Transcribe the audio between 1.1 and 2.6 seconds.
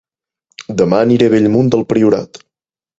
a Bellmunt del Priorat